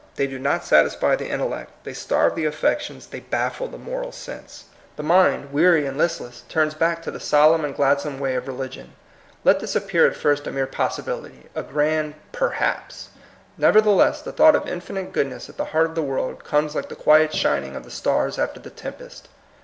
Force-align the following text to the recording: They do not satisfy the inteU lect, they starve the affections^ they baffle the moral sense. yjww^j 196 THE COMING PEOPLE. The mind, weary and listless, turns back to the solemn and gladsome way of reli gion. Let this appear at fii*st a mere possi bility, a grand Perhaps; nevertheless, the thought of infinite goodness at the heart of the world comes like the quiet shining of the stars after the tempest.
They 0.15 0.25
do 0.25 0.39
not 0.39 0.65
satisfy 0.65 1.15
the 1.15 1.29
inteU 1.29 1.47
lect, 1.51 1.83
they 1.83 1.93
starve 1.93 2.33
the 2.33 2.45
affections^ 2.45 3.07
they 3.11 3.19
baffle 3.19 3.67
the 3.67 3.77
moral 3.77 4.11
sense. 4.11 4.63
yjww^j 4.97 4.97
196 4.97 4.97
THE 4.97 5.03
COMING 5.03 5.31
PEOPLE. 5.31 5.43
The 5.43 5.43
mind, 5.43 5.53
weary 5.53 5.85
and 5.85 5.95
listless, 5.95 6.43
turns 6.49 6.73
back 6.73 7.03
to 7.03 7.11
the 7.11 7.19
solemn 7.19 7.63
and 7.63 7.75
gladsome 7.75 8.17
way 8.19 8.33
of 8.33 8.45
reli 8.45 8.67
gion. 8.67 8.87
Let 9.43 9.59
this 9.59 9.75
appear 9.75 10.07
at 10.07 10.17
fii*st 10.17 10.47
a 10.47 10.51
mere 10.51 10.65
possi 10.65 11.03
bility, 11.03 11.45
a 11.53 11.61
grand 11.61 12.15
Perhaps; 12.31 13.09
nevertheless, 13.59 14.23
the 14.23 14.31
thought 14.31 14.55
of 14.55 14.65
infinite 14.67 15.13
goodness 15.13 15.49
at 15.49 15.57
the 15.57 15.65
heart 15.65 15.85
of 15.85 15.93
the 15.93 16.01
world 16.01 16.43
comes 16.43 16.73
like 16.73 16.89
the 16.89 16.95
quiet 16.95 17.31
shining 17.35 17.75
of 17.75 17.83
the 17.83 17.91
stars 17.91 18.39
after 18.39 18.59
the 18.59 18.71
tempest. 18.71 19.29